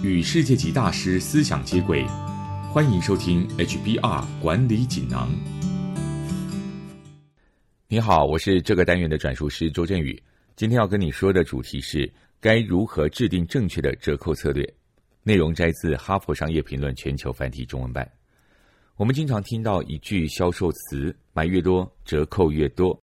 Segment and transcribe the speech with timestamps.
[0.00, 2.04] 与世界级大师思想接轨，
[2.72, 5.28] 欢迎收听 HBR 管理锦囊。
[7.88, 10.22] 你好，我是这个单元的转述师周振宇。
[10.54, 12.08] 今天要跟你说的主题是
[12.38, 14.72] 该如何制定正确的折扣策略。
[15.24, 18.08] 内容摘自《哈佛商业评论》全球繁体中文版。
[18.96, 22.96] 我们经常听到一句销售词：“买越多，折扣越多。”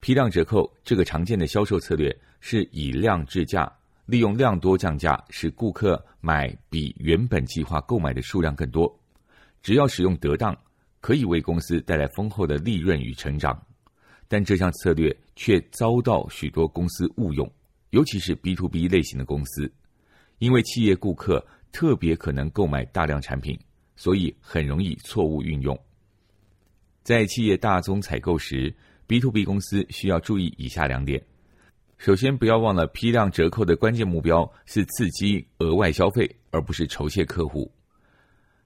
[0.00, 3.70] 批量折扣这个常见的销售策略是以量制价，
[4.06, 9.00] 利用量多降价，使顾客买比原本计划购买的数量更多。
[9.62, 10.56] 只要使用得当，
[11.00, 13.64] 可以为公司带来丰厚的利润与成长。
[14.28, 17.50] 但这项策略却遭到许多公司误用，
[17.90, 19.70] 尤其是 B to B 类型的公司，
[20.38, 23.58] 因为企业顾客特别可能购买大量产品，
[23.94, 25.78] 所以很容易错误运用。
[27.02, 28.74] 在企业大宗采购时
[29.06, 31.22] ，B to B 公司需要注意以下两点：
[32.04, 37.70] 首先，不要忘了批量折扣的关键目标是刺激额外消费，而不是酬谢客户。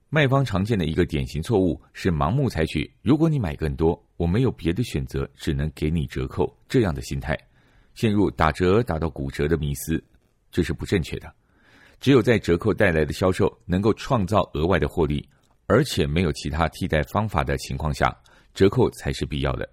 [0.09, 7.39] 卖方常见的一个典型错误是盲目采取“如果你买更多，我没有别的选择，只能给你折扣”这样的心态，
[7.95, 10.03] 陷入打折打到骨折的迷思，
[10.51, 11.31] 这是不正确的。
[12.01, 15.29] 只有在折扣带来的销售能够创造额外的获利，
[15.67, 18.17] 而且没有其他替代方法的情况下，
[18.55, 19.69] 折扣才是必要的。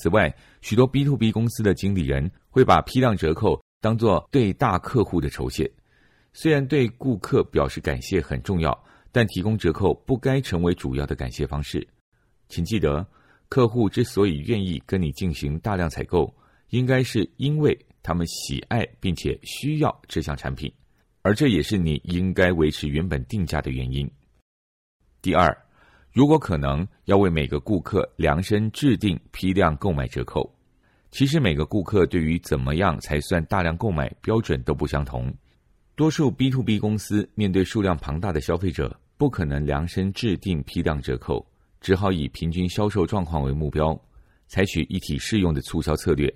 [0.00, 5.70] 此外，许多 B to B 公司的经理人会把批量折扣当作对大客户的酬谢，
[6.32, 8.76] 虽然对顾客表示感谢很重要。
[9.12, 11.84] 但提供折扣不该成为主要的感谢方式，
[12.48, 13.04] 请记得，
[13.48, 16.32] 客户之所以愿意跟你进行大量采购，
[16.68, 20.72] 应该是因为他们喜爱并且需要这项产品，
[21.22, 24.08] 而这也是你应该维持原本定价的原因。
[25.20, 25.60] 第二，
[26.12, 30.52] 如果可能，要为每个顾客量身制定批量购买折扣。
[31.12, 35.32] 其实每个顾客对于怎么样才算大量购买标准都不相同。
[35.94, 41.46] 多数 B to B 公司面对数量庞大的消费者，不可能量身制定批量折扣，
[41.80, 43.96] 只好以平均销售状况为目标，
[44.48, 46.32] 采取一体适用的促销策略。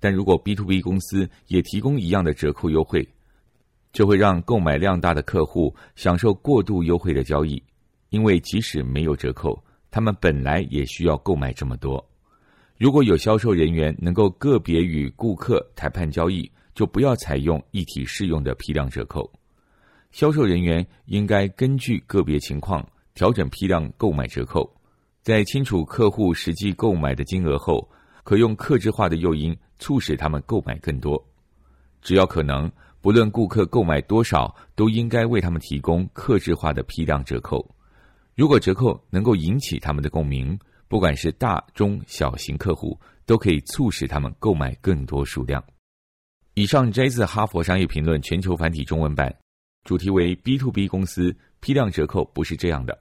[0.00, 3.08] 但如果 B to B 公司也提供一样的折扣优惠，
[3.92, 7.62] 就会让购买量大的客户享受过度优惠的交易，
[8.12, 9.58] 因为即使没有折扣，
[9.90, 12.06] 他们本来也需要购买这么多。
[12.76, 19.32] 如果有销售人员能够个别与顾客谈判交易，就不要采用一体适用的批量折扣。
[20.10, 24.70] 销售人员应该根据个别情况调整批量购买折扣，
[25.22, 27.88] 在清楚客户实际购买的金额后，
[28.24, 31.22] 可用克制化的诱因促使他们购买更多。
[32.02, 37.66] 只要可能，不论顾客购买多少，都应该为他们提供克制化的批量折扣。
[38.34, 45.62] 如果折扣能够引起他们的共鸣，不管是大中小型客户，都可以促使他们购买更多数量。
[46.54, 49.34] 以上摘自《哈佛商业评论》全球繁体中文版，
[49.84, 52.98] 主题为 B to B 公司批量折扣不是这样的。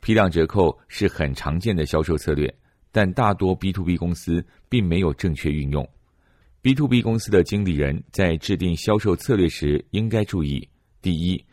[0.00, 2.52] 批量折扣是很常见的销售策略，
[2.92, 5.88] 但大多 B to B 公司并没有正确运用。
[6.62, 10.68] B to B 公司的经理人在制定销售策略时应该注意：
[11.02, 11.44] 第一，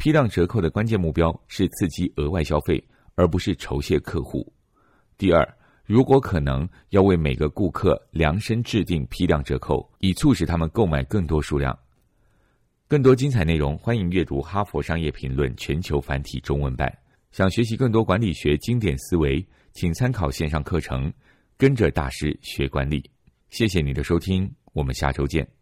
[0.00, 2.82] 批量折扣的关键目标是刺激额外消费，
[3.16, 4.40] 而不是酬谢客户；
[5.18, 5.46] 第二。
[5.84, 11.78] 如果可能，要为每个顾客量身制定批量折扣，以促使他们购买更多数量。
[12.88, 16.90] 更多精彩内容，欢迎阅读《哈佛商业评论》全球繁体中文版。
[17.30, 21.10] 想学习更多管理学经典思维，请参考线上课程
[21.58, 23.02] 《跟着大师学管理》。
[23.50, 25.59] 谢谢你的收听，我们下周见。